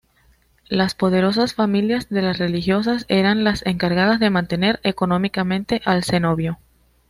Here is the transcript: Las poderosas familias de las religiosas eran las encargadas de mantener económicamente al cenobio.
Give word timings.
Las 0.67 0.95
poderosas 0.95 1.53
familias 1.53 2.09
de 2.09 2.23
las 2.23 2.39
religiosas 2.39 3.05
eran 3.07 3.43
las 3.43 3.63
encargadas 3.67 4.19
de 4.19 4.31
mantener 4.31 4.79
económicamente 4.81 5.79
al 5.85 6.03
cenobio. 6.03 6.57